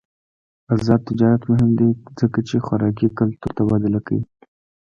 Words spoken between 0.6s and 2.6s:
آزاد تجارت مهم دی ځکه چې